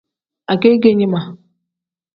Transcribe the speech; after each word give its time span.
Agegeyiwa. 0.51 1.21